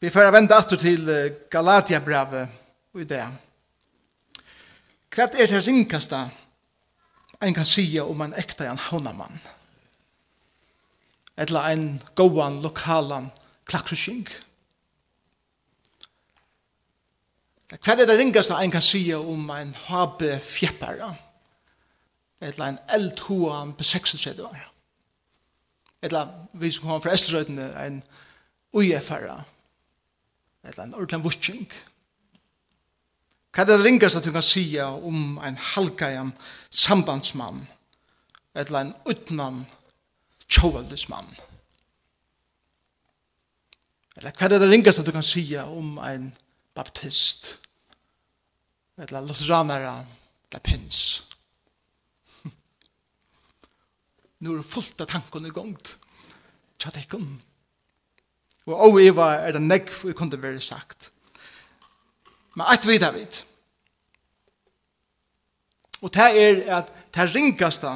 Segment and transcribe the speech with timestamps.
[0.00, 1.08] Vi får vende atter til
[1.50, 2.46] Galatia-brevet
[3.02, 3.24] i det.
[5.10, 6.28] Hva er det ringkasta
[7.42, 9.40] en kan sige om en ekta en hånamann?
[11.38, 13.30] Eller en gåan, lokalan,
[13.66, 14.22] klakkrusing?
[17.74, 21.10] Hva er det ringkasta en kan sige om en habe fjeppare?
[22.40, 24.62] Eller en eldhoan besekselsjedvar?
[26.02, 28.02] Eller vi som kommer fra Esterøytene, en
[28.72, 29.42] ujefarra?
[30.68, 31.64] eller en ordentlig vutsing.
[33.52, 36.32] Hva er det ringast at du kan sija om en halgajan
[36.70, 37.64] sambandsmann,
[38.54, 39.62] eller en utnan
[40.46, 41.30] tjåveldesmann?
[44.18, 46.30] Eller hva er det ringast at du kan sija om en
[46.76, 47.56] baptist,
[48.98, 49.96] eller lutheranere,
[50.50, 51.02] eller pins?
[54.42, 55.96] Nå er det fullt av tankene i gongt.
[56.78, 57.24] Tja, det er ikke
[58.68, 61.10] Og av Eva er det nekk vi kunne være sagt.
[62.56, 63.44] Men at vi det vet.
[66.02, 67.94] Og det er at det ringaste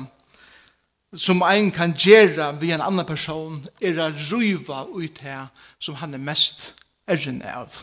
[1.13, 6.15] som ein kan gjøre ved en annan person er å ruva ut her som han
[6.17, 6.73] er mest
[7.07, 7.83] erren av.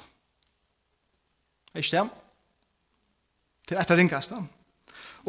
[1.75, 2.07] Er ikke det?
[3.69, 4.35] Til etter ringaste.
[4.35, 4.58] Det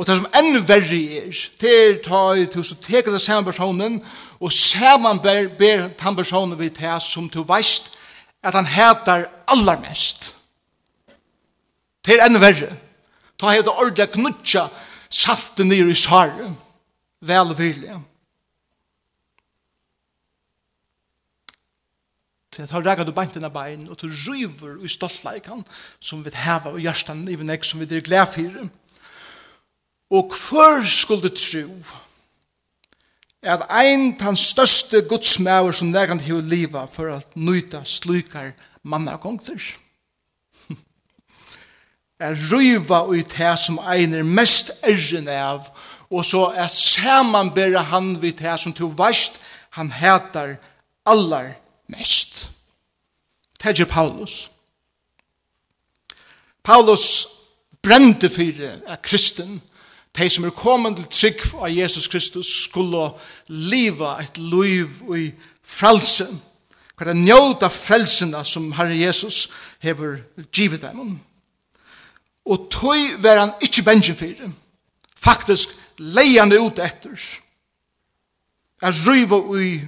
[0.00, 3.44] Og det som enn verri er, det er ta i til å teker det samme
[3.50, 3.98] personen,
[4.40, 7.90] og saman ber, ber den personen vi til som du veist,
[8.40, 10.30] at han heter allermest.
[12.00, 12.70] Det er enn verre.
[13.36, 14.70] Ta i det ordet knutja
[15.12, 16.48] salten nir i sare,
[17.20, 18.00] vel og vilje.
[22.56, 25.60] Til at ha rega du beintina bein, og du ryver i stoltleikan,
[26.00, 28.70] som vi heva og gjerstan i vi nek som vi er glad fyrir,
[30.10, 31.66] Og hver skulle tro
[33.42, 39.60] at ein tan største godsmauer som nærkant hiver liva for at nøyta slukar mannagongter
[42.20, 45.70] er røyva ut her som ein er mest ergen av
[46.10, 50.56] og så er samanbæra han vid her som to vast han heter
[51.06, 51.54] allar
[51.88, 52.48] mest.
[53.60, 54.50] Tedje Paulus
[56.62, 57.26] Paulus
[57.82, 59.62] brente fyrir er kristen
[60.18, 63.10] De som er kommet til trygg av Jesus Kristus skulle
[63.48, 65.30] liva et liv i
[65.62, 66.26] frelse.
[66.98, 69.48] Hva er njóta frelsene som Herre Jesus
[69.80, 70.18] hever
[70.52, 71.14] givet dem.
[72.44, 74.50] Og tog var han ikke bensjen for fyrir.
[75.16, 77.14] Faktisk leiande ut etter.
[78.82, 79.78] Er ryva ui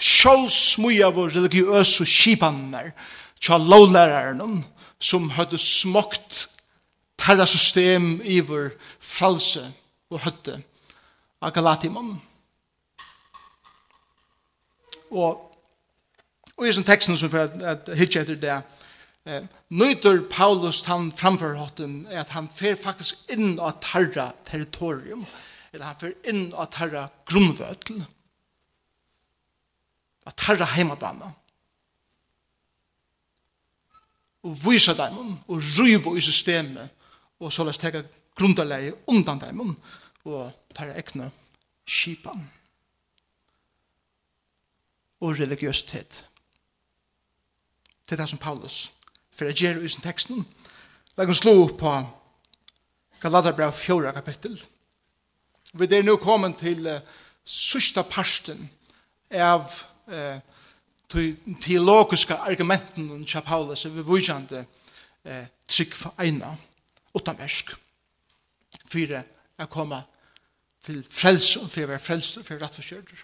[0.00, 2.90] sjálfsmuja av religiøse skipanner
[3.42, 4.62] til lovlæreren
[5.02, 6.48] som høyde smokt
[7.24, 9.64] tarra system iver fralse
[10.12, 10.58] og høtte
[11.40, 12.14] av Galatimon.
[15.14, 15.44] Og,
[16.56, 18.56] og i sånn teksten som for at, hitje etter det,
[19.24, 25.24] eh, nøyder Paulus han framførhåten er at han fer faktisk inn av tarra territorium,
[25.72, 28.02] eller han fer inn av tarra grunnvøtel,
[30.24, 31.30] av tarra heimabana,
[34.44, 36.92] og vysa dem, og ryva i systemet,
[37.40, 38.02] og så lest teka
[38.38, 39.76] grunderleie undan dem
[40.24, 41.30] og tar ekne
[41.86, 42.50] skipan
[45.20, 46.24] og religiøsthet.
[48.04, 48.90] Det er det som Paulus
[49.34, 50.46] for jeg gjør i sin teksten.
[51.16, 51.92] Da kan slå på
[53.20, 54.58] Galaterbrev 4 kapittel.
[55.74, 57.00] Vi er nå kommet til uh,
[57.44, 58.68] sørste parsten
[59.30, 59.66] av
[60.06, 60.38] uh,
[61.62, 64.64] teologiske argumenten til Paulus er vi vujande
[65.26, 66.54] uh, trygg for ena
[67.14, 67.74] utan versk.
[68.86, 69.22] Fyre
[69.58, 70.02] er koma
[70.84, 73.22] til frelse, for å være frelse, for å være rettforskjørter.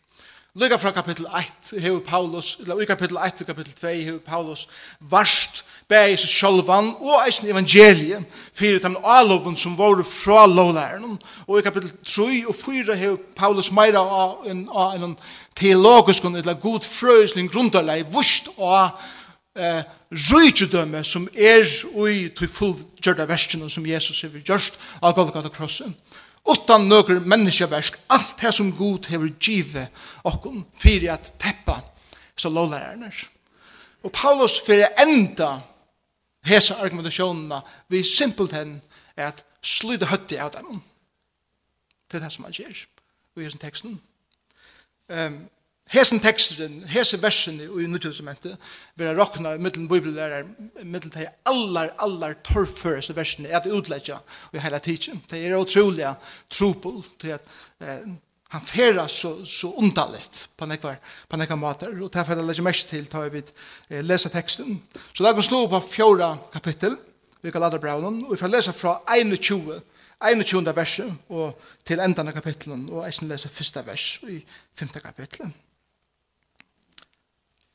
[0.58, 4.64] Lykka fra kapittel 1, hever Paulus, eller i kapittel 1 og kapittel 2, hever Paulus
[5.10, 11.58] varst, bæg seg sjolvan og eisen evangeliet, fyrir dem avlopen som var fra lovlæren, og
[11.58, 15.16] i kapittel 3 og 4 hever Paulus meira av en, av en
[15.54, 18.90] teologisk, eller god frøysling grunderlei, vust og
[19.54, 25.94] eh, rujtjudømme som er ui til fullgjørda verskene som Jesus har gjørst av Golgata krossen.
[26.50, 29.88] Utan nøkker menneskeversk, alt det som god har givet
[30.24, 31.78] okken fyrir at teppa
[32.36, 33.12] så lovlærerne.
[34.02, 35.60] Og Paulus fyrir enda
[36.48, 38.80] hesa argumentasjonene vi simpelt hen
[39.16, 40.80] er at sluta høtti av dem.
[42.10, 42.86] Det er det som han gjør
[43.36, 44.00] i hessen teksten.
[45.08, 45.44] Um,
[45.90, 48.54] Hesen teksten, hese versen i Nytjøsamentet,
[48.94, 50.44] vil jeg råkne mittelen bibellærer,
[50.86, 54.20] mittelen til allar, allar torrføreste versene, er at utleggja
[54.54, 55.18] i hele tiden.
[55.30, 56.12] Det er utrolig
[56.46, 57.48] trupel til at
[57.82, 58.04] eh,
[58.54, 62.66] han færa så, så undaligt på nekvar, på nekvar mater, og derfor er det legger
[62.68, 64.78] mest til ta vi eh, lesa teksten.
[65.10, 66.94] Så da kan slå på fjorda kapittel,
[67.42, 69.80] vi kan lade braunen, og vi får lesa fra 21,
[70.22, 70.76] 21.
[70.76, 74.38] verset og til endan av kapittelen, og jeg skal lese første vers i
[74.78, 74.94] 5.
[75.02, 75.50] kapittelet.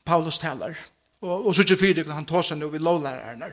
[0.06, 0.76] Paulus talar.
[1.20, 3.50] Og, og så ikke fyrir, han tar seg nå vid lovlærerne.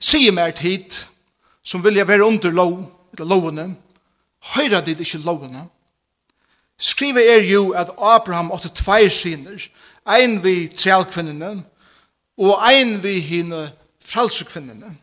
[0.00, 0.94] Sige mer tid,
[1.62, 2.78] som vilja være under lov,
[3.12, 3.66] eller lovene,
[4.54, 5.66] høyra dit ikkje lovene.
[6.78, 9.58] Skrive er jo at Abraham åtte tveir syner,
[10.06, 11.64] ein vi trelkvinnene,
[12.38, 13.64] og ein vi hine
[14.04, 14.94] fralsekvinnene.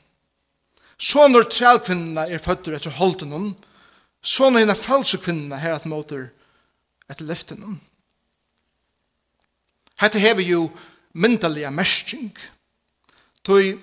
[0.98, 3.50] Så når trelkvinnene er føtter etter holden hon,
[4.24, 6.30] så når hine fralsekvinnene her at måter
[7.12, 7.82] etter leften hon.
[10.06, 10.70] Hette hever jo
[11.14, 12.38] myndelige mersking.
[13.44, 13.74] Toi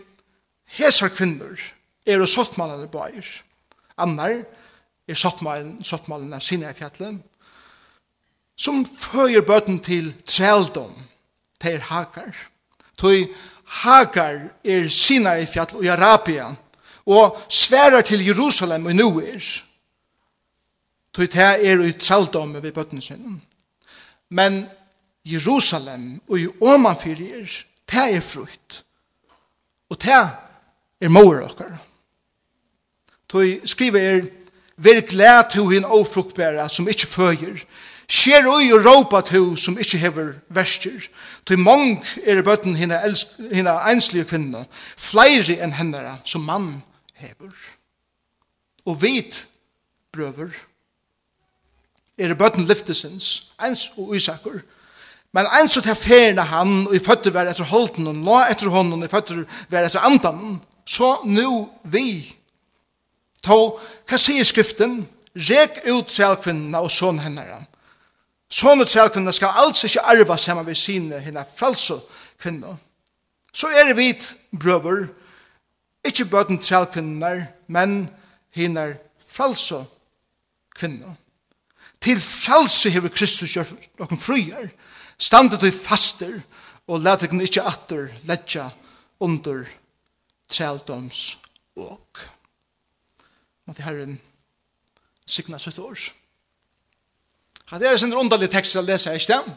[0.76, 1.58] hesar kvinner
[2.06, 3.26] er og sottmalene bøyer.
[3.98, 4.44] Annar
[5.08, 7.18] er sottmalen, sottmalen av sine fjallet.
[8.54, 10.94] Som føyer bøten til trældom.
[11.62, 12.34] til hakar.
[12.98, 13.26] Toi
[13.64, 16.54] hakar er sina i fjallet og i Arabia.
[17.06, 19.62] Og sverar til Jerusalem og nuer.
[21.12, 23.42] Toi ta er i trældom ved bøten sin.
[24.28, 24.66] Men
[25.24, 28.84] Jerusalem og i omanfyrir, er, det er frukt.
[29.90, 30.28] Og det
[31.00, 31.76] er mor okkar.
[33.28, 34.22] Toi skriver er,
[34.76, 37.60] Vær glad til hinn ofruktbæra som ikkje føyer.
[38.12, 41.06] Skjer ui og råpa til som ikkje hever verster.
[41.46, 42.98] Toi mong er i bøtten hina,
[43.52, 44.64] hina einslige kvinna,
[44.96, 46.82] flere enn hennara som mann
[47.20, 47.52] hever.
[48.88, 49.46] Og vit,
[50.12, 50.50] brøver,
[52.18, 54.60] er i bøtten lyftesins, ens og usakur,
[55.32, 58.68] Men ens og til ferna han, og i føtter var etter holden, og la etter
[58.72, 62.36] hånden, og i føtter var etter andan, så nu vi.
[63.42, 65.00] to, hva sier skriften?
[65.34, 67.42] Rek ut selkvinna og sån henne.
[68.52, 71.96] Sån ut selkvinna skal altså ikke arva sammen ved sine henne fralse
[72.38, 72.76] kvinna.
[73.52, 74.12] Så er vi
[74.52, 75.06] brøver,
[76.04, 78.10] ikke bøten selkvinna, men
[78.54, 79.80] henne fralse
[80.76, 81.16] kvinna.
[82.02, 84.68] Til fralse hever Kristus gjør noen frier,
[85.18, 86.40] Stande du faster,
[86.90, 88.68] og let deg ikke atter letja
[89.22, 89.64] under
[90.50, 91.38] treldoms
[91.78, 92.22] og.
[93.66, 94.18] Må til Herren
[95.26, 95.98] signa sitt år.
[97.70, 99.54] Ja, det er en underlig tekst å lese, ikke det?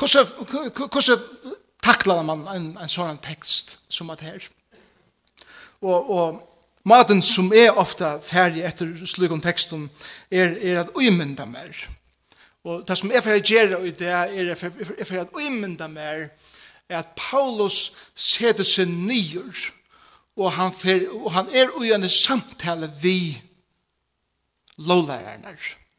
[0.00, 1.24] Hvordan
[1.82, 4.44] takler man en, en sånn tekst som at her?
[5.80, 9.88] Og, og maten som er ofte ferdig etter slik om teksten
[10.30, 11.74] er, er at uimynda mer.
[12.64, 16.26] Og det som jeg fyrir gjerra i det er jeg fyrir at uimynda mer
[16.88, 19.70] er at Paulus setter seg nyer
[20.36, 23.40] og han, fer, og han er ui en samtale vi
[24.76, 25.54] lovlærerne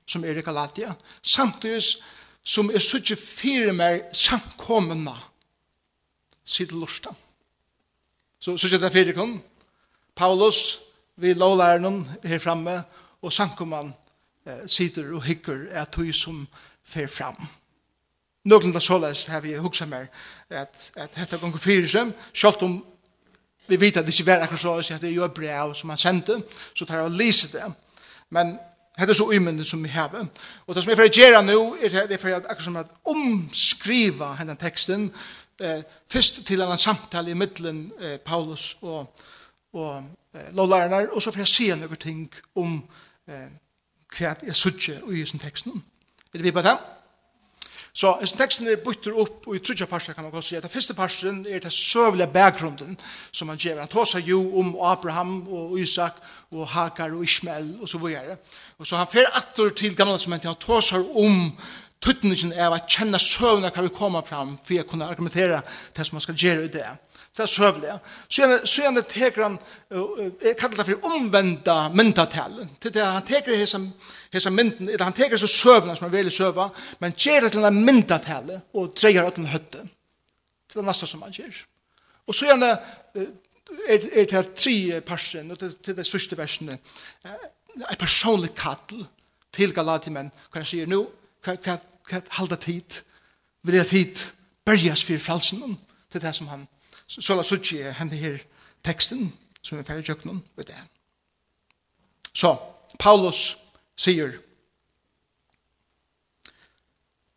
[0.05, 1.81] som er i Galatia samtidig
[2.43, 5.13] som er suttje fire mer samkommende
[6.45, 7.13] sitt lorsta.
[8.41, 9.39] Så suttje det fire kom
[10.15, 10.79] Paulus
[11.15, 12.83] vi lovlærerne her framme
[13.21, 13.93] og samkommende
[14.45, 16.47] eh, sitter og hikker er tog som
[16.83, 17.37] fer fram.
[18.45, 20.07] Någon av såleis har vi hugsa mer
[20.49, 22.79] at, at dette gonger fyrir seg, sjalt om
[23.67, 25.97] vi vet at det ikke var akkurat såleis at det er jo brev som han
[25.97, 26.41] sendte,
[26.73, 27.69] så tar jeg og lyser det.
[28.29, 28.57] Men
[28.97, 30.11] Hetta er så uimende som vi har.
[30.67, 34.33] Og det som jeg får gjøre nå, er det for at akkurat som at omskriva
[34.35, 35.11] henne teksten,
[35.61, 39.13] eh, først til en samtale i middelen eh, Paulus og,
[39.73, 40.03] og
[40.35, 42.83] eh, lovlærerne, og så får jeg sjá noen ting om
[43.27, 43.47] eh,
[44.17, 45.83] hva jeg sutje i sin teksten.
[46.33, 46.77] Er det vi på det?
[47.93, 50.55] Så i sin teksten er bytter opp, og i trutja parsen kan man godt si
[50.55, 52.97] at den første parsen er den søvlige bakgrunden
[53.31, 53.81] som han gjør.
[53.83, 58.37] Han tar seg jo om Abraham og Isak og Hagar og Ishmael og så videre.
[58.79, 61.51] Og så han fer atter til gamle testamentet, han tar seg om
[62.01, 65.59] tuttningen av å kjenne søvnene kan vi komme fram for å kunne argumentere
[65.95, 66.87] det som man skal gjøre i det.
[67.37, 67.91] Det er søvlig.
[68.27, 69.53] Så gjerne teker han,
[70.43, 72.69] jeg kallar det for omvenda myndatalen.
[72.83, 76.67] Det er han teker hese mynden, eller han teker så søvna som han vil søva,
[76.99, 79.85] men gjør det til en myndatale og dreier ut en høtte.
[80.67, 81.61] Det er nasta som han gjør.
[82.27, 82.73] Og så gjerne
[83.87, 86.77] er det til tre parsen, og til det sørste versene,
[87.23, 89.05] en personlig kattel
[89.55, 91.05] til Galatimen, hva han sier nå,
[91.47, 91.55] hva
[92.35, 92.99] halda tid,
[93.63, 94.27] vil jeg tid,
[94.67, 95.79] berges for frelsen,
[96.11, 98.39] til det som han gjør Så la oss ikke hente her
[98.85, 99.31] teksten
[99.61, 100.77] som er ferdig tjøkken ved det.
[102.33, 102.55] Så,
[102.99, 103.57] Paulus
[103.97, 104.31] sier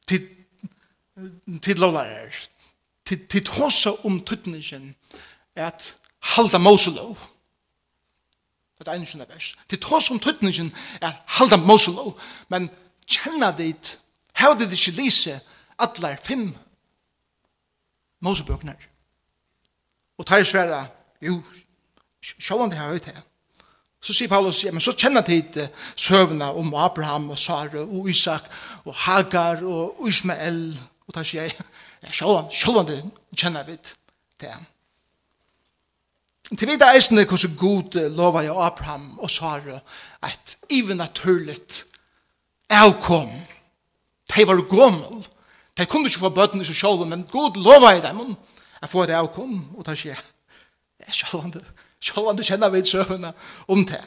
[0.07, 0.29] til,
[1.63, 2.33] til lovlærer,
[3.05, 4.95] til, til tåse om tøtningen
[5.55, 7.19] at halda Moselov.
[8.79, 9.55] Det er eneste vers.
[9.69, 12.71] Til tåse om tøtningen at halda Moselov, men
[13.07, 13.99] kjenna dit,
[14.37, 15.41] hevde det ikke lise
[15.79, 16.55] atler fem
[18.21, 18.94] Mosebøkner.
[20.19, 20.87] Og tar svære,
[21.23, 21.41] jo,
[22.23, 23.23] sjåan det har høyt her.
[24.05, 28.09] Så sier Paulus, ja, men så kjenner de ikke søvnene om Abraham og Sara og
[28.11, 28.51] Isak
[28.85, 30.75] og Hagar og Ismael.
[31.09, 33.01] Og tar sier ja, sjåan, sjåan det
[33.37, 34.53] kjenner vi det.
[36.53, 39.81] Til videre eisende hvordan god lova jeg Abraham og Sara
[40.29, 41.87] et even naturligt
[42.69, 43.33] avkom.
[44.35, 45.25] De var gommel.
[45.79, 48.21] De kunne ikke få bøtten i seg sjåan, men god lova i dem.
[48.21, 48.37] Og
[48.85, 50.25] Jeg får et avkom, og tar sier jeg,
[51.01, 51.61] det er sjalvande,
[52.05, 53.31] sjalvande kjenner vi søvnene
[53.73, 54.01] om det.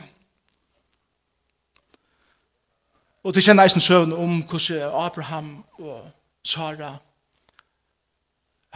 [3.25, 5.47] Og du kjenner eisen søvn om hvordan Abraham
[5.81, 6.03] og
[6.45, 6.91] Sara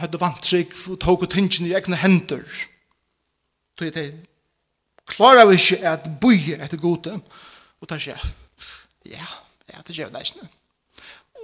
[0.02, 2.42] hadde vantrygg og tog og tingene i egne hender.
[3.78, 4.26] Så jeg tenkte,
[5.06, 7.14] klarer vi ikke at bøye etter gode?
[7.78, 8.34] Og da sier jeg,
[9.14, 9.30] ja,
[9.70, 10.50] ja, det gjør det ikke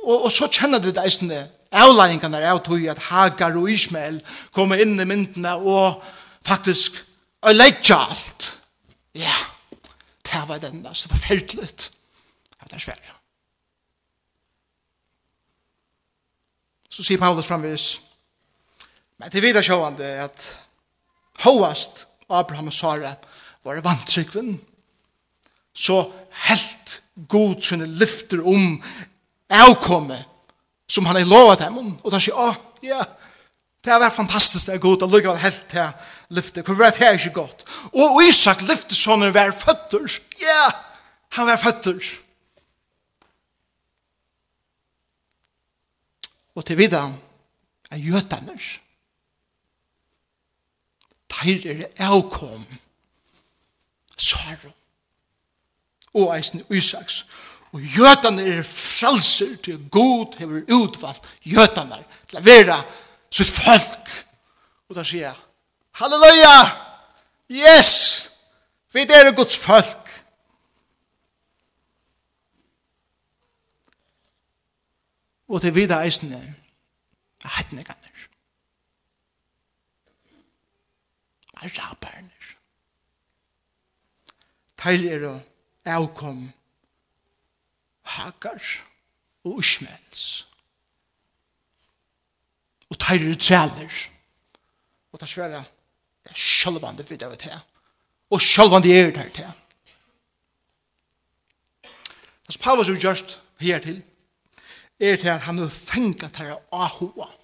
[0.09, 1.43] og, og så kjenner det deisende
[1.77, 4.23] avleggingene av tog at Hagar og Ismael
[4.57, 6.01] kommer inn i myndene og
[6.47, 7.03] faktisk
[7.45, 8.49] ødelegger alt.
[9.15, 9.37] Ja,
[10.25, 11.69] det var den der, det var forferdelig.
[12.57, 13.15] Ja, det er svært.
[16.89, 18.01] Så sier Paulus framvis,
[19.21, 20.47] men det videre sjående at
[21.45, 23.13] hovast Abraham og Sara
[23.65, 24.57] var vantrykven,
[25.75, 26.01] så
[26.49, 28.81] helt god sinne lyfter om
[29.49, 30.19] avkomme
[30.89, 31.79] som han har lovet dem.
[32.03, 32.53] Og da sier, å,
[32.85, 33.03] ja,
[33.85, 35.93] det har vært fantastisk, det er godt, og lykke var helt til
[36.37, 36.63] lyfte.
[36.63, 37.65] Hvor var det her ikke godt?
[37.93, 40.19] Og Isak lyfte sånn var føtter.
[40.43, 40.65] Ja,
[41.39, 42.01] han var føtter.
[46.59, 47.13] Og til videre
[47.95, 48.57] er jøtene.
[51.29, 52.67] Der er det avkom.
[54.19, 54.73] Sara.
[56.19, 57.27] Og eisen Isaks
[57.73, 62.79] Og jøtene er frelser til god hever utvalgt jøtene til å være
[63.31, 64.13] sitt folk.
[64.89, 65.37] Og da sier jeg,
[65.99, 66.57] Halleluja!
[67.51, 68.31] Yes!
[68.93, 70.09] Vi er Guds folk.
[75.49, 77.85] Og til videre eisene er hettene
[81.59, 82.31] er raperne.
[84.79, 85.35] Teir er å
[85.91, 86.53] avkomme
[88.09, 88.63] Hagar
[89.45, 90.47] og Ishmaels.
[92.89, 93.97] Og teirer trealer.
[95.13, 95.63] Og tar sværa,
[96.25, 97.55] det er sjølvande vidt av det
[98.31, 99.53] Og sjølvande er det her
[102.47, 104.03] Det som Paulus har gjort her til,
[105.01, 107.35] er til at han har fengt her av.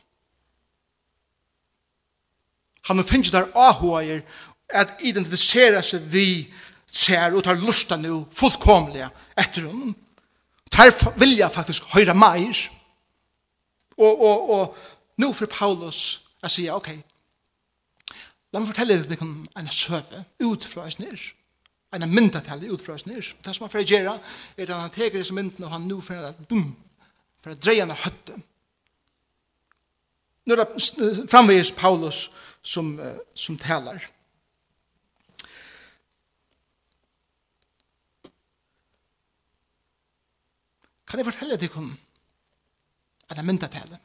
[2.88, 4.22] Han har fengt her av er
[4.68, 6.52] at identifisere seg vi
[6.86, 9.94] ser og tar lusta nu fullkomlige etter honom
[10.74, 12.58] tar vilja faktisk høyra meir.
[13.96, 14.76] Og, og, og
[15.22, 16.90] nå for Paulus jeg sier, ok,
[18.52, 21.20] la meg fortelle deg om en søve ut fra oss nir.
[21.94, 23.22] En myndatall ut fra oss nir.
[23.22, 24.16] Det som han fyrir gjerra
[24.58, 26.66] er at han teker disse myndene og han nå fyrir at bum,
[27.40, 28.36] for at dreia han høtte.
[30.44, 32.26] Nå er det framvegis Paulus
[32.60, 32.92] som,
[33.34, 34.02] som talar.
[41.14, 41.92] kan jeg fortelle deg om
[43.30, 44.00] at jeg mynda tale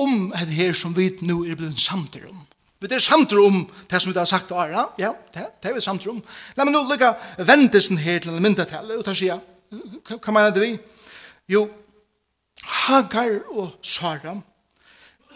[0.00, 2.38] om det her som vi nå er blitt samtidig om.
[2.80, 3.58] Vi er samtidig om
[3.90, 6.22] det som vi har sagt og ja, Ja, det, det er vi samtidig om.
[6.56, 7.10] La meg nå lykke
[7.44, 10.78] ventesen her til en myndatale og ta sier, hva mener det vi?
[11.52, 11.66] Jo,
[12.64, 14.38] Hagar og Sara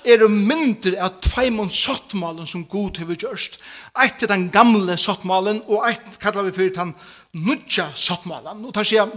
[0.04, 3.60] er myndir av tveimon sottmalen som god har gjørst.
[4.00, 6.92] Eitt er den gamle sottmalen, og eitt kallar vi fyrir den
[7.32, 8.64] nudja sottmalen.
[8.64, 9.08] Og ta sier,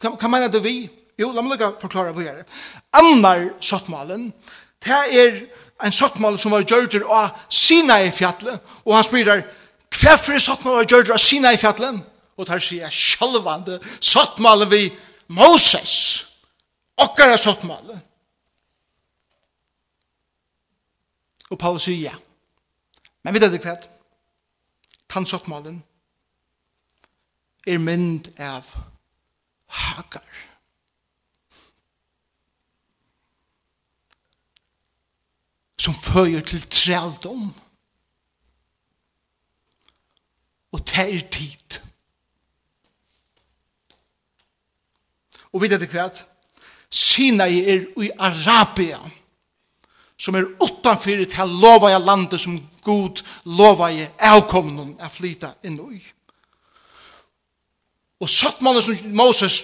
[0.00, 0.84] hva, hva mener du vi?
[1.18, 2.42] Jo, la meg lukka forklare hva er.
[2.98, 4.32] Annar sottmalen,
[4.84, 5.36] det er
[5.84, 9.44] en sottmalen som var gjørt av Sinai fjallet, og han spyrir,
[9.94, 12.02] hva for sottmalen var gjørt av Sinai fjallet?
[12.34, 14.88] Og der sier jeg sjølvande, sottmalen vi
[15.30, 15.94] Moses,
[16.98, 18.02] okkar er sottmalen.
[21.52, 22.14] Og Paulus sier ja.
[23.22, 23.76] Men vet du hva?
[25.08, 25.78] Tansottmalen
[27.70, 28.66] er mynd av
[29.74, 30.22] Hagar.
[35.78, 37.54] Som fører til trældom.
[40.72, 41.80] Og tær tid.
[45.52, 46.24] Og vidt etter hvert,
[46.90, 48.98] Sinai er i Arabia,
[50.18, 55.78] som er utanfyrir til lova i landet som Gud lova i avkomnen er flyta inn
[55.94, 56.02] i.
[58.24, 59.58] Og sattmannen som, Moses,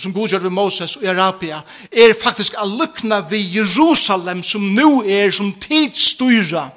[0.00, 1.58] som Gud gjør ved Moses og Arabia
[1.92, 6.70] er faktisk a lukna ved Jerusalem som nu er som tidsstyra.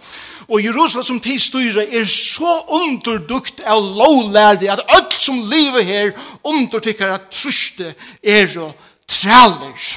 [0.50, 6.12] Og Jerusalem som tidsstyra er så underdukt av lovlærdig at alt som lever her
[6.44, 8.68] undertykker at truste er så
[9.08, 9.90] træler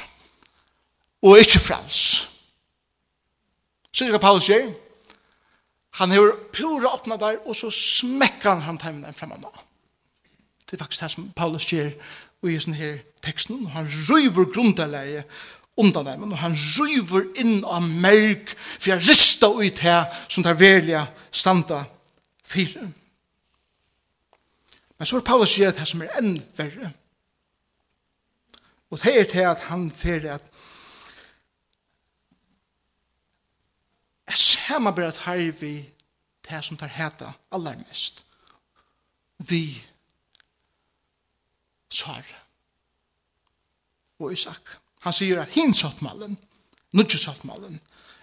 [1.22, 2.02] og ikke frels.
[3.90, 4.70] Så det er Paulus gjør.
[5.98, 9.50] Han har pura åpnet der og så smekker han han den fremme nå.
[10.70, 11.90] Det er faktisk det som Paulus gjør
[12.44, 13.66] i denne her teksten.
[13.66, 15.24] Han røyver grunnleie
[15.76, 20.52] undan dem, og han røyver inn av merk for jeg rista ut her som det
[20.52, 21.84] er velja standa
[22.44, 22.88] fire.
[24.98, 26.90] Men så er Paulus gjør det som er enn verre.
[28.90, 30.44] Og det er til at han fyrir at
[34.28, 35.88] Jeg ser meg bare at her vi
[36.44, 38.24] det som tar heta allermest.
[39.38, 39.62] Vi
[41.90, 42.24] svar.
[44.18, 44.74] og Isak.
[45.06, 46.36] Han sier at hin sattmalen,
[46.92, 47.78] nudje sattmalen,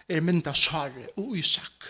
[0.09, 1.87] er mynda Sara og Isak.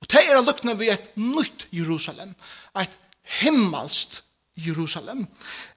[0.00, 2.34] Og det er lukna vi et nytt Jerusalem,
[2.78, 2.98] et
[3.42, 4.22] himmelst
[4.56, 5.26] Jerusalem.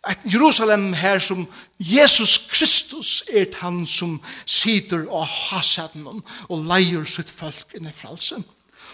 [0.10, 1.48] Et Jerusalem her som
[1.80, 8.44] Jesus Kristus er han som sitter og hasaden og leier sitt folk inn i fralsen.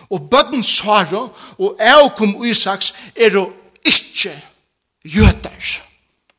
[0.10, 1.28] Og bøtten Sara
[1.60, 3.50] og Eukum Isaks er å
[3.86, 4.34] ikke
[5.06, 5.82] jøter,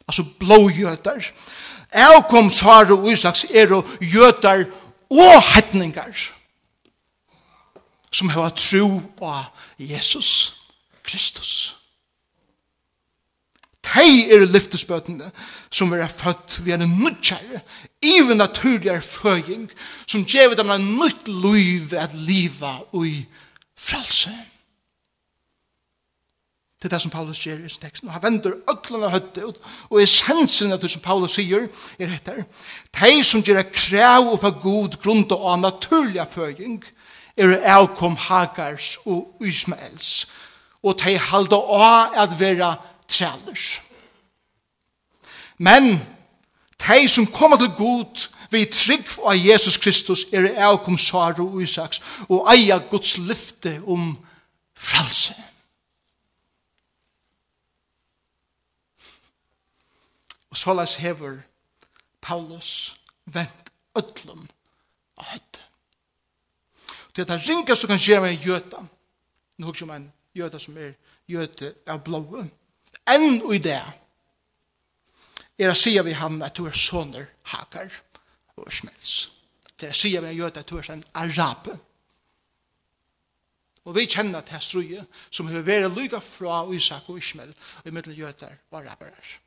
[0.08, 1.32] altså blåjøter.
[1.94, 4.64] Jeg kom Sara og Isaks er og jøter
[5.10, 6.30] og hetninger
[8.12, 9.34] som har tro på
[9.78, 10.60] Jesus
[11.02, 11.76] Kristus.
[13.94, 15.30] De er lyftespøtene
[15.72, 17.60] som er født ved en nødkjære,
[18.02, 19.70] even naturligere føying,
[20.06, 23.26] som gjør dem en nødt liv at livet og i
[23.78, 24.36] frelsen.
[26.80, 28.06] Det er det som Paulus sier i sin tekst.
[28.08, 29.56] Han vender ødlene høtte ut,
[29.90, 31.66] og essensen av det som Paulus sier,
[32.00, 32.46] er dette.
[32.96, 36.78] De som gjør krav på god grunn og naturlig føring,
[37.36, 40.30] er avkom Hagars og Ismaels,
[40.82, 42.72] og de halda av at være
[43.08, 43.80] trælers.
[45.58, 46.00] Men
[46.88, 52.00] de som kommer til god vi trygg av Jesus Kristus, er avkom Sara og Isaks,
[52.28, 55.36] og eier Guds lyfte om frelse.
[55.36, 55.49] Frelse.
[60.50, 61.42] Og så las hever
[62.20, 64.48] Paulus vent ötlum
[65.18, 65.60] av høtt.
[67.16, 68.82] Det er det ringa som kan skje med en gjøta.
[69.58, 70.94] Nå hukker man en gjøta som er
[71.30, 72.44] gjøte av blåa.
[73.10, 73.80] Enn og i det
[75.58, 77.92] er å si vi han at du er soner hakar
[78.56, 79.30] og smels.
[79.76, 81.76] Det er å si vi han gjøta at du er en arabe.
[83.88, 87.94] Og vi kjenner til struje som har vært lyga fra Isak og Ismael og i
[87.94, 89.38] middel gjøter og araberer.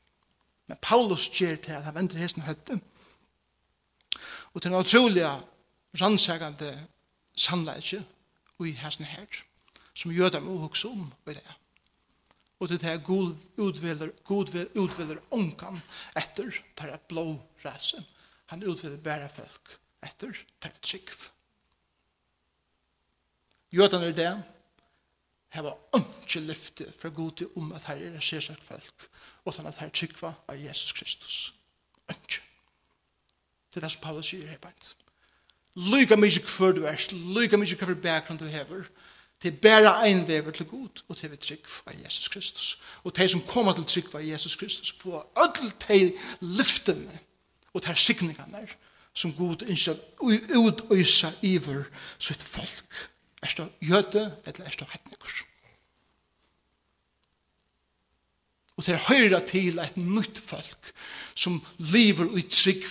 [0.68, 2.80] Men Paulus gjør til at han venter hesten høtte.
[4.54, 5.26] Og til en utrolig
[6.02, 6.72] rannsakende
[7.36, 8.04] sannleggje
[8.60, 9.28] og i hesten her,
[9.94, 11.54] som gjør dem også om ved det.
[12.60, 15.82] Og til det er god utveler, god utveler ånkan
[16.16, 17.26] etter det her blå
[17.66, 18.00] rase.
[18.46, 21.10] Han utveler bare folk etter det her trygg.
[23.74, 24.32] Gjør den er det,
[25.54, 29.08] hava ønske lyfte fra gode om at her er sérstakt folk,
[29.46, 31.54] og at her trykva av Jesus Kristus.
[32.10, 32.42] Ønske.
[33.70, 34.96] Det er det som Paulus sier her beint.
[35.76, 36.98] Lyga mykje hver du er,
[37.34, 38.86] lyga mykje hver bakgrunn du hever,
[39.42, 42.82] til er bare vever til god, og til vi trygg av Jesus Kristus.
[43.04, 47.20] Og de som kommer til trygg av Jesus Kristus, får ödel til lyftene
[47.74, 48.68] og til signingene
[49.14, 50.32] som Gud ønsker å
[50.64, 51.84] utøse iver
[52.20, 53.13] sitt folk.
[53.44, 55.44] Er det jøde, eller er det hettninger?
[58.78, 60.94] Og det er høyre til et nytt folk
[61.36, 62.86] som lever i trygg,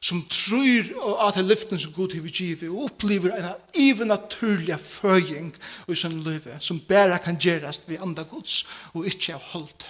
[0.00, 4.10] som tror at det er lyften som god til vi giver, og opplever en even
[4.10, 5.52] naturlig føying
[5.88, 9.86] i sin liv, som bare kan gjøres ved andre gods, og ikke av holdt.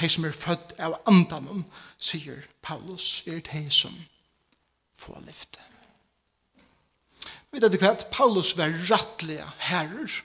[0.00, 1.64] De som er født av andan,
[1.98, 3.94] sier Paulus, er de som
[4.98, 5.75] får lyfte.
[7.56, 10.18] Vi vet ikke at Paulus var rattlige herrer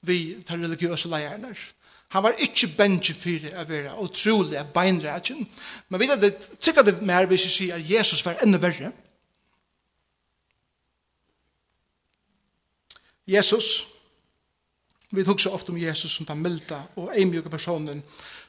[0.00, 1.54] vi tar religiøse leierne.
[2.08, 5.44] Han var ikke benji fyrir å være utrolig beinrætjen,
[5.88, 8.92] men vi vet det tikka det mer hvis jeg sier at Jesus var enda verre.
[13.28, 13.88] Jesus,
[15.12, 18.00] vi tok så ofte om Jesus som den milda og eimjuka personen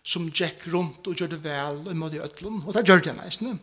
[0.04, 3.18] som Jack rundt og gjør det vel og måtte i ødlun, og det gjør det
[3.18, 3.60] nesten.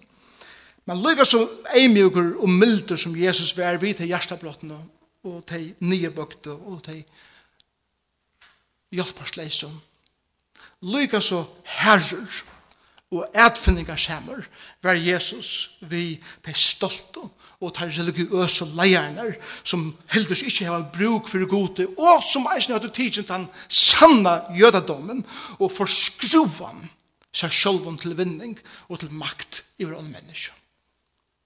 [0.86, 1.42] Men lykka så
[1.74, 4.78] eimjukur og mildur som Jesus var vi til hjertablottene
[5.26, 7.02] og til nye bøkte og til
[8.94, 9.74] hjelparsleisum.
[10.86, 11.42] Lykka så
[11.80, 12.44] herrer
[13.14, 14.46] og etfinningar samer
[14.82, 17.22] var Jesus vi til stolte
[17.60, 22.92] og til religiøse leierner som heldur ikke hava bruk for gode og som eisen hadde
[22.94, 25.24] tidsin den sanna jødadommen
[25.58, 26.84] og forskruvan
[27.36, 28.54] seg sjolvun til vinning
[28.88, 30.54] og til makt i våre mennesker.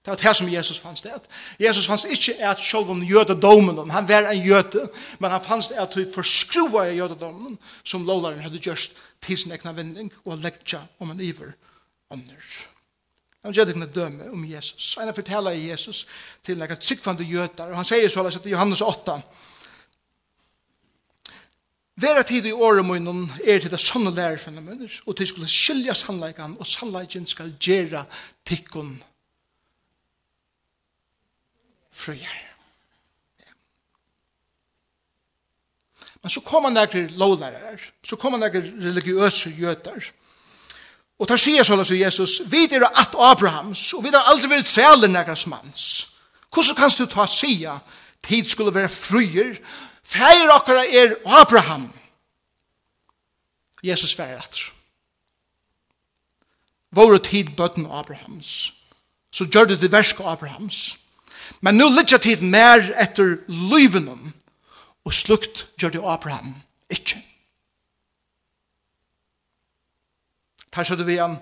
[0.04, 1.12] Det var det som Jesus fanns det.
[1.60, 5.76] Jesus fanns ikke at selv om jødedomen, han var en jøde, men han fanns det
[5.76, 10.80] at vi forskruva i jødedomen, som lovlaren hadde gjørst til sin egna vending, og lektja
[10.98, 11.52] om en iver
[12.10, 12.48] ånder.
[13.44, 14.96] Han gjør det ikke døme om Jesus.
[15.00, 16.06] Han forteller Jesus
[16.42, 19.20] til en sikkvande jøder, og han sier så i Johannes 8,
[22.00, 26.56] Vera tid i året munnen er til det sånne lærerfenomener, og til skulle skilja sannleikan,
[26.56, 28.06] og sannleikan skal gjera
[28.48, 28.94] tikkun
[32.00, 32.38] frøyer.
[36.22, 40.10] Men så kommer han til lovlærere, så kommer han til religiøse jøter,
[41.20, 44.70] Og der sier så løs Jesus, vi er at Abrahams, og vi har aldri vært
[44.72, 46.16] sæle nærkere manns.
[46.48, 47.78] Hvordan kan du ta sia
[48.24, 49.58] tid skulle være frøyer?
[50.10, 51.92] feir okkara er Abraham.
[53.84, 54.58] Jesus feir at.
[56.90, 58.72] Våre tid bøtten Abrahams.
[59.32, 60.98] Så gjør det det verske Abrahams.
[61.60, 64.32] Men nu ligger tid mer etter løyvenom,
[65.04, 66.54] og slukt gjør det Abraham
[66.92, 67.18] ikke.
[70.70, 71.36] Tar så du vi han,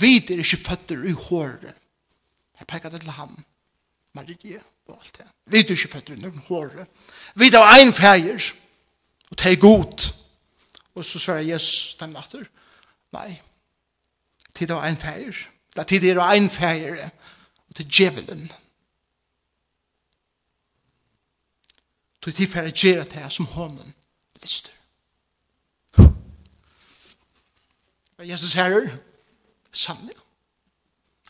[0.00, 1.74] vi er ikke føtter i håret.
[2.56, 3.32] Jeg peker det til han,
[4.16, 5.26] Marie og alt det.
[5.46, 6.86] Vi er ikke føtter i håret.
[7.36, 8.52] Vi er en feir,
[9.30, 10.14] og det er godt.
[10.94, 12.46] Og så svarer Jesus den natter,
[13.12, 13.40] nei,
[14.56, 15.36] tid er en feir.
[15.74, 17.10] Det er tid er av en feir,
[17.68, 18.46] og til djevelen.
[18.48, 18.65] Nei
[22.26, 23.94] Så de får gjøre det som hånden
[24.42, 24.72] lyster.
[25.94, 26.08] Hva
[28.24, 28.88] er Jesus herrer?
[29.70, 30.10] Sanne.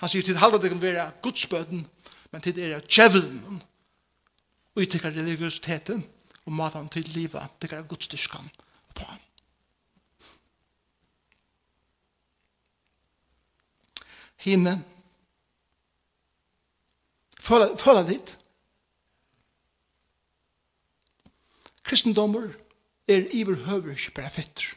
[0.00, 1.82] Han sier til halda det kan være godsbøten,
[2.32, 3.60] men til det er djevelen
[4.72, 6.00] og i tikkar religiositeten
[6.46, 8.48] og maten til livet, det tikkar godstyrskan
[8.94, 9.20] på ham.
[14.48, 14.84] Hine,
[17.44, 18.38] føler ditt.
[21.86, 22.50] kristendommer
[23.08, 24.74] er iverhøver ikke bare fetter.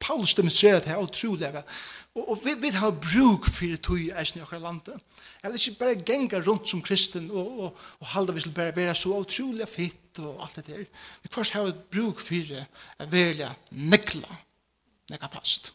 [0.00, 1.50] Paulus demonstrerer det her utrolig.
[2.14, 4.94] Og, og vi, vi har bruk for det tog i eisen i akkurat landet.
[5.42, 8.76] Jeg vil ikke bare genga rundt som kristen og, og, og halda vi skal bare
[8.76, 10.84] være så utrolig fitt og alt det der.
[11.22, 12.64] Vi først har bruk for det
[12.98, 14.38] å velja nekla,
[15.10, 15.72] nekla fast.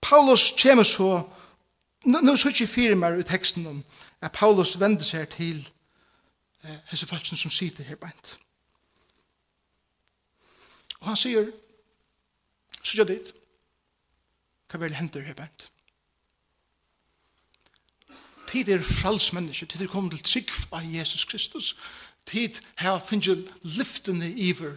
[0.00, 1.22] Paulus kommer så,
[2.04, 3.84] nå, nå så ikke fire mer i teksten om
[4.20, 5.62] at Paulus vender seg til
[6.62, 8.38] hese falsen som sitter her beint.
[11.00, 11.48] Og han sier,
[12.82, 13.32] så gjør dit,
[14.70, 15.68] hva vel henter her beint?
[18.52, 21.72] Tid er fralsmenneske, tid er kommet til trygg av Jesus Kristus,
[22.28, 24.76] tid her finner lyftene iver,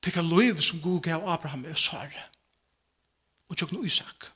[0.00, 2.28] til hva liv som Gud gav Abraham og Sare,
[3.48, 4.30] og tjøkken Isak.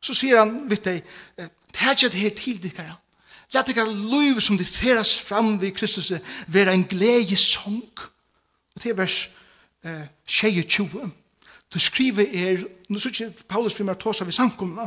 [0.00, 1.00] Så sier han, vet du,
[1.36, 2.94] det her til dikkere,
[3.54, 6.12] La det kan liv som det feras fram vid Kristus
[6.46, 7.90] være en gledesong.
[8.74, 9.30] Og det er vers
[9.84, 11.10] eh, 22.
[11.74, 14.84] Du skriver er, nu sier ikke Paulus for meg tåsa vi sankumna,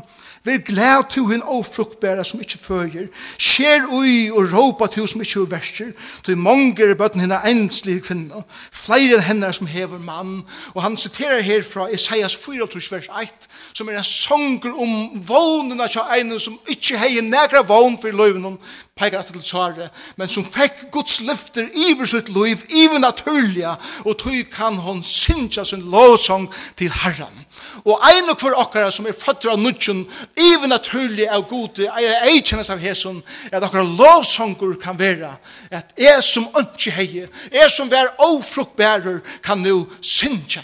[0.47, 5.19] vi er glad til hun ofruktbæra som ikke føyer, skjer ui og råpa til som
[5.19, 5.91] ikke uverser,
[6.23, 10.95] til mange er bøtten henne enslige kvinna, flere enn henne som hever mann, og han
[10.97, 14.95] siterer her fra Isaias 4, vers 1, som er en sanger om
[15.27, 18.55] vånene av en som ikke heier negra vån for løven,
[18.99, 19.89] peikar at til Sare,
[20.19, 25.63] men som fekk Guds lyfter iver sitt liv, iver naturliga, og tog kan hon sinja
[25.63, 27.45] sin lovsong til Herren.
[27.83, 30.05] Og ein og for okkara som er fattur av nudgen,
[30.39, 35.35] even naturlig av gode, er eikjennes av Hesun, at okkara lovsongur kan vera,
[35.71, 40.63] at jeg som ønske heier, jeg som vær ofruktbærer, kan nu syndja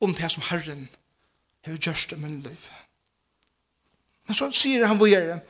[0.00, 0.88] om det som Herren
[1.66, 2.70] har gjørst om min liv.
[4.28, 5.40] Men så sier han hvor gjerne,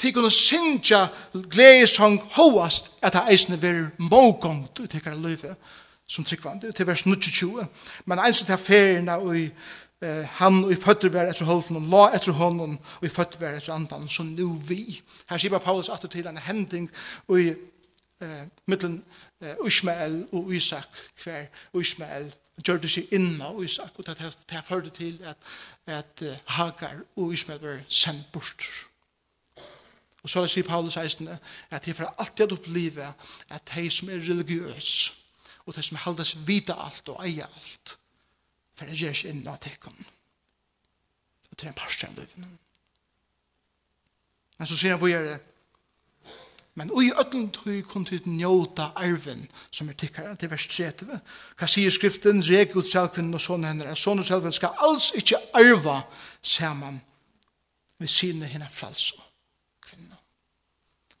[0.00, 1.06] tikkur og syndja
[1.52, 5.54] gledesong hovast at det eisne verir mågångt ut ikkar løyve
[6.10, 7.66] som tryggvande til vers 22.
[8.04, 9.44] Men eins til ferina og i
[10.02, 13.38] eh, han og i føtter vær etter holden og la etter hånden og i føtter
[13.38, 15.00] vær etter andan så nu vi.
[15.30, 16.90] Her sier Paulus at til en hending
[17.28, 19.02] og i eh, mittlen
[19.42, 20.88] eh, Ishmael og Isak
[21.22, 21.46] hver
[21.78, 24.18] Ishmael gjør det seg inna og Isak og det
[24.50, 25.36] har ført til at,
[25.86, 26.24] at
[26.58, 28.66] Hagar og Ismael var sendt bort.
[30.22, 31.38] Og så sier Paulus eisende
[31.70, 33.06] at det er for alltid å oppleve
[33.48, 35.19] at de som er religiøse
[35.70, 37.94] og det som haldas vita alt og eie alt
[38.74, 40.08] for det gjør ikke innan tekken
[41.50, 42.48] og til er en parstren løyven
[44.58, 45.38] men så sier han hvor gjør det
[46.78, 51.20] men ui ötlen tøy kun til njóta arven som er tikkar til vers 30
[51.58, 55.42] hva sier skriften reg ut selvkvinnen og sånne henne at sånne selvkvinnen skal alls ikkje
[55.62, 56.00] arva
[56.42, 56.98] saman
[58.00, 59.22] med sine henne fralso
[59.86, 60.18] kvinna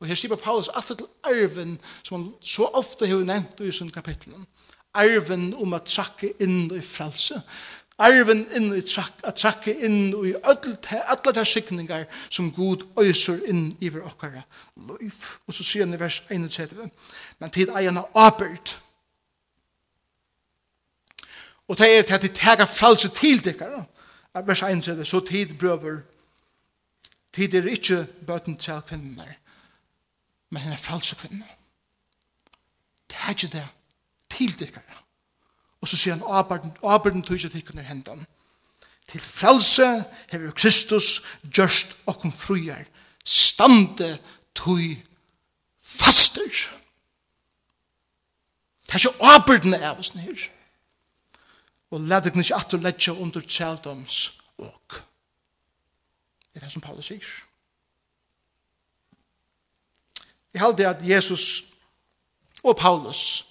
[0.00, 3.92] Og her skriver Paulus alltid til arven, som han så ofte har nevnt i sånne
[3.92, 4.46] kapitlen.
[4.94, 7.42] Arven om at trakke inn i frelse.
[8.00, 13.74] Arven inn i trakke, at trakke inn i alle de sikninger som Gud øyser inn
[13.80, 14.40] i vår okkara
[14.88, 15.18] liv.
[15.46, 16.88] Og så sier han i vers 31,
[17.38, 18.72] men tid eierne arbeid.
[21.68, 23.84] Og det er til at de tega frelse til dere.
[24.34, 26.00] Vers 31, så tid brøver
[27.32, 29.28] Tid er ikke bøten til kvinner,
[30.50, 31.46] men henne fralse kvinne.
[33.10, 33.68] Det er ikke det
[34.30, 34.98] til dykkere.
[35.80, 36.24] Og så sier han
[36.82, 38.26] arbeiden, tog ikke til kunne hendene.
[39.08, 42.84] Til frelse hever Kristus gjørst og kom fruer.
[43.24, 44.18] Stande
[44.54, 44.78] tog
[45.82, 46.70] faster.
[48.86, 50.50] Det er ikke arbeiden av oss nere.
[51.90, 55.00] Og lad deg ikke at du letja under tjeldoms og.
[56.50, 57.49] Det er det som Paulus sier.
[60.54, 61.44] Jeg halte at Jesus
[62.62, 63.46] og Paulus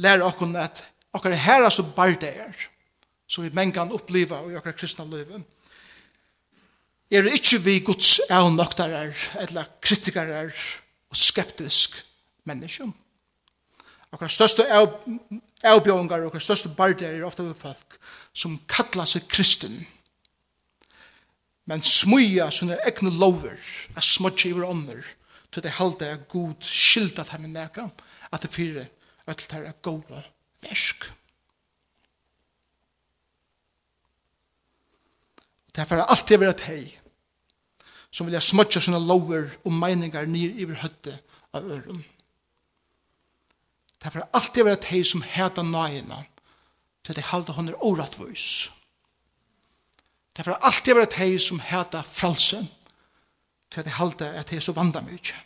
[0.00, 2.54] lærer okkur at okkar herra som bardeir,
[3.26, 5.42] som vi mengan oppleva i okkar kristna løyve,
[7.10, 9.10] er ikkje vi Guds avnoktarar,
[9.42, 10.52] eller kritikarar
[11.10, 11.96] og skeptisk
[12.46, 12.92] menneskjum.
[14.14, 17.98] Okkar største avbjøringar, okkar største bardeir er ofte vi folk
[18.32, 19.74] som kallar seg kristen,
[21.66, 23.58] men smuja sånne egne lover,
[23.94, 25.02] er smudje i ånder,
[25.50, 27.88] til det halde er god skylda til min neka,
[28.32, 28.86] at det fyre
[29.28, 30.22] øtlet her er gode
[30.62, 31.10] versk.
[35.74, 36.82] Det er alltid vært hei,
[38.10, 41.14] som vilja smutja sina lover og meiningar nir iver høtte
[41.54, 42.02] av ørum.
[44.00, 46.24] Det er alltid vært hei som heta nøyina,
[47.04, 48.70] til det halde hon er orattvois.
[50.34, 52.66] Det er alltid vært hei som heta fralsen,
[53.70, 55.36] til at jeg halte at jeg er så vanda mye.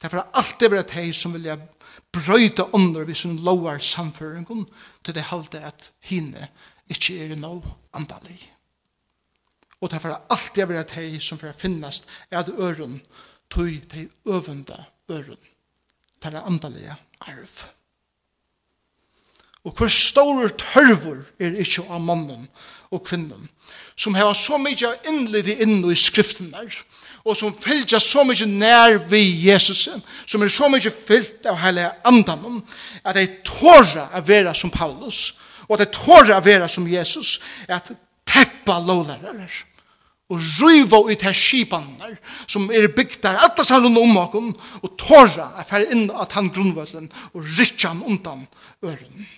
[0.00, 1.58] Derfor har alltid vært jeg som vilja
[2.12, 4.64] brøyta under hvis hun lovar samføringen
[5.04, 6.48] til at jeg halte at henne
[6.88, 7.60] ikke er no
[7.92, 8.38] andalig.
[9.80, 13.00] Og derfor har alltid vært jeg som for finnast er at øren
[13.50, 15.44] tog til øvende øren
[16.22, 17.79] til det andalige arv.
[19.64, 22.46] Og hvor store tørver er ikke av mannen
[22.90, 23.48] og kvinnen,
[23.96, 26.72] som har så mye innlid inn i skriften der,
[27.24, 29.88] og som fylgja så mye nær vi Jesus,
[30.26, 32.62] som er så mye fyllt av hele andan,
[33.04, 35.36] at de tåra å være som Paulus,
[35.68, 37.92] og at de tåra å være som Jesus, at
[38.24, 39.48] teppa lovlærere,
[40.30, 42.14] og ryva ut her skipaner,
[42.46, 46.48] som er bygd der, alle sammen om okken, og tåra å fære inn at han
[46.54, 48.46] grunnvøtlen, og rytja han undan
[48.86, 49.28] øren.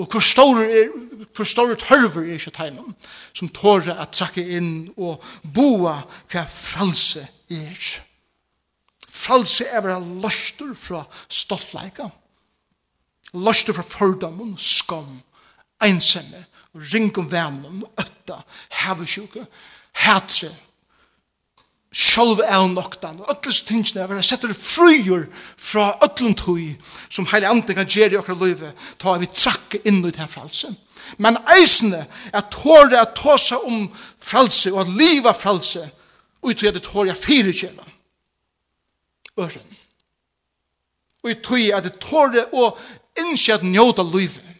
[0.00, 0.88] Og hvor stor er,
[1.36, 2.94] hvor stor tørver er ikke teimen,
[3.36, 5.98] som tårer at trakke inn og boa
[6.32, 7.82] hva fralse er.
[9.12, 12.08] Fralse er vera løster fra stoltleika,
[13.36, 15.20] løster fra fordommen, skam,
[15.84, 16.40] einsemme,
[16.72, 18.40] ringum vennum, øtta,
[18.82, 19.44] hevesjuke,
[20.06, 20.48] hetre,
[21.92, 25.26] sjálv av noktan, og öllus tingsne av vera setter frujur
[25.60, 26.70] fra öllum tui
[27.12, 30.72] som heile andre kan gjere okra løyve, ta vi trakke inn i den fralse.
[31.18, 33.84] Men eisne er tåre at tåsa om
[34.18, 35.82] fralse og at liva fralse
[36.42, 37.84] ut i at det tåre fire kjeva.
[39.38, 39.68] Øren.
[41.22, 42.78] Og i at det tåre og
[43.20, 44.51] innskje njóta løyve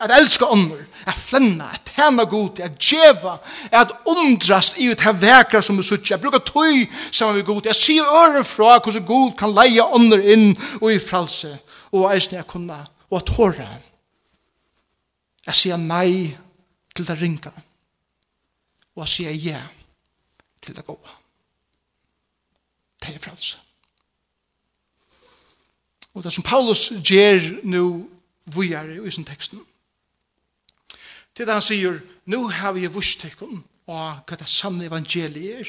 [0.00, 3.38] at elska ånder, at flenna, at tjena god, at djeva,
[3.72, 7.66] at undrast i ut her vekra som vi suttje, at bruka tøy saman vi god,
[7.66, 11.50] at sier øren fra hvordan god kan leia ånder inn og i fralse,
[11.90, 12.78] og eisne jeg kunna,
[13.10, 13.66] og at håra.
[15.48, 16.36] At sier nei
[16.94, 17.50] til det ringa,
[18.94, 19.62] og at sier ja
[20.62, 21.16] til det goa.
[23.02, 23.58] Det er fralse.
[26.14, 28.08] Og det som Paulus gjer nu
[28.46, 29.60] vujare i sin teksten,
[31.38, 35.68] Til det han sier, nu har vi vust tekken av hva det sanne evangeliet er.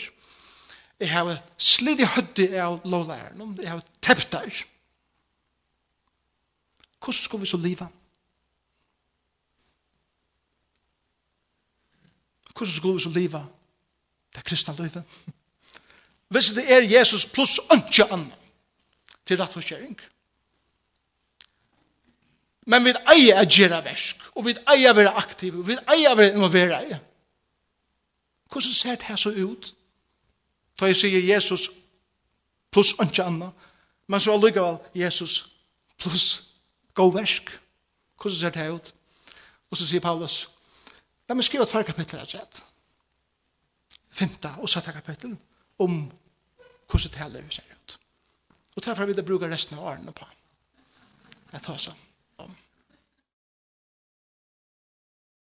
[0.99, 1.29] Jeg har
[1.61, 4.63] slidig hødde av lovlæren, jeg har tept der.
[6.97, 7.85] Hvordan skal vi så liva?
[12.49, 13.45] Hvordan skal vi så liva?
[14.33, 15.03] Det er kristna livet.
[16.33, 18.33] Hvis det er Jesus pluss ønske annet
[19.25, 19.93] til rettforskjering.
[19.95, 20.18] Hvordan
[22.67, 26.11] Men vi eier å gjøre versk, og vi eier å være aktiv, og vi eier
[26.11, 26.81] å være involvera.
[28.49, 29.73] Hvordan ser det her så ut?
[30.79, 31.69] Da jeg sier Jesus
[32.71, 33.49] pluss ikke anna,
[34.07, 35.41] men så allikevel Jesus
[35.99, 36.27] pluss
[36.97, 37.51] god versk.
[38.21, 38.93] Hvordan ser det her ut?
[39.69, 40.47] Og så sier Paulus,
[41.29, 42.63] la meg skrive et færre kapittel her sett.
[44.09, 45.35] Femta og sjette kapittel
[45.79, 46.01] om
[46.89, 47.99] hvordan det her ser ut.
[48.75, 50.25] Og derfor vil jeg bruke resten av årene på.
[51.53, 52.08] Jeg tar sånn.